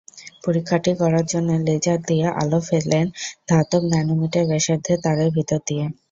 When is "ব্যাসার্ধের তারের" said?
4.49-5.29